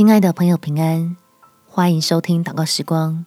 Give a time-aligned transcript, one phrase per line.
[0.00, 1.14] 亲爱的朋友，平安！
[1.66, 3.26] 欢迎收听祷告时光，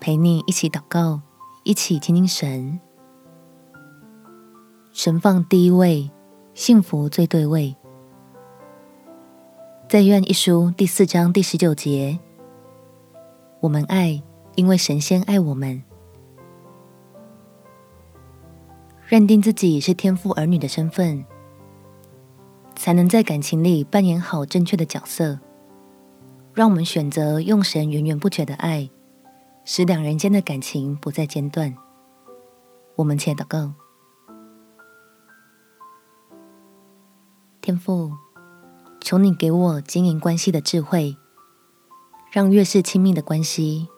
[0.00, 1.20] 陪你一起祷告，
[1.64, 2.80] 一起听听神。
[4.90, 6.10] 神放第一位，
[6.54, 7.76] 幸福最对位。
[9.86, 12.18] 在约翰一书第四章第十九节，
[13.60, 14.22] 我们爱，
[14.54, 15.82] 因为神先爱我们。
[19.06, 21.22] 认定自己是天父儿女的身份，
[22.74, 25.38] 才能在感情里扮演好正确的角色。
[26.54, 28.90] 让我们选择用神源源不绝的爱，
[29.64, 31.74] 使两人间的感情不再间断。
[32.96, 33.72] 我们且祷告：
[37.62, 38.12] 天父，
[39.00, 41.16] 求你给我经营关系的智慧，
[42.30, 43.88] 让越是亲密的关系，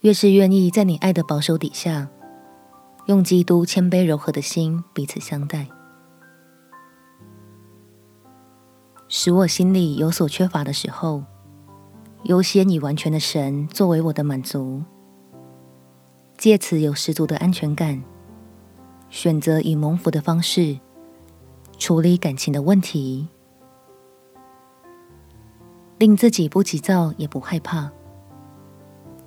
[0.00, 2.10] 越是愿意在你爱的保守底下，
[3.06, 5.66] 用基督谦卑柔和的心彼此相待，
[9.14, 11.22] 使我心里有所缺乏的时候，
[12.22, 14.82] 优先以完全的神作为我的满足，
[16.38, 18.02] 借此有十足的安全感，
[19.10, 20.78] 选择以蒙福的方式
[21.76, 23.28] 处理感情的问题，
[25.98, 27.90] 令自己不急躁也不害怕，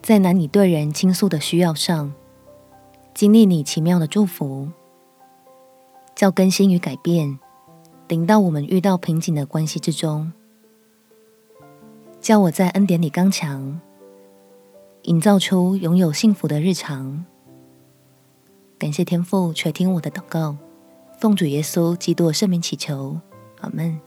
[0.01, 2.11] 在难以对人倾诉的需要上，
[3.13, 4.67] 经历你奇妙的祝福，
[6.15, 7.37] 叫更新与改变
[8.07, 10.31] 临到我们遇到瓶颈的关系之中。
[12.21, 13.79] 叫我在恩典里刚强，
[15.03, 17.23] 营造出拥有幸福的日常。
[18.77, 20.57] 感谢天父垂听我的祷告，
[21.19, 23.19] 奉主耶稣基督圣名祈求，
[23.61, 23.99] 阿门。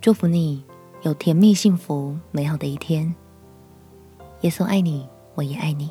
[0.00, 0.64] 祝福你
[1.02, 3.14] 有甜蜜、幸福、美好的一天。
[4.40, 5.90] 耶稣爱你，我也爱你。